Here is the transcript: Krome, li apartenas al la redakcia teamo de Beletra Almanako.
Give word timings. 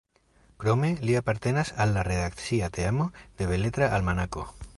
Krome, 0.61 0.87
li 1.09 1.17
apartenas 1.19 1.71
al 1.85 1.93
la 1.99 2.05
redakcia 2.09 2.71
teamo 2.79 3.11
de 3.37 3.51
Beletra 3.55 3.93
Almanako. 4.01 4.49